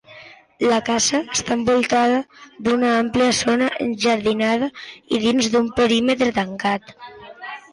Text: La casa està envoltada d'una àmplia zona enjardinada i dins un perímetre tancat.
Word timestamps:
La 0.69 0.77
casa 0.85 1.19
està 1.39 1.57
envoltada 1.57 2.15
d'una 2.69 2.93
àmplia 3.01 3.35
zona 3.41 3.67
enjardinada 3.87 4.71
i 5.17 5.21
dins 5.27 5.51
un 5.61 5.71
perímetre 5.79 6.33
tancat. 6.41 6.91